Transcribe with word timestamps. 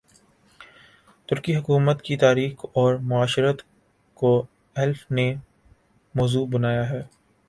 ترکی 1.29 1.55
حکومت 1.55 2.01
کی 2.01 2.15
تاریخ 2.17 2.65
اور 2.73 2.95
معاشرت 3.01 3.61
کو 4.17 4.31
ایلف 4.75 5.05
نے 5.11 5.33
موضوع 6.15 6.45
بنایا 6.47 6.89
ہے 6.89 7.01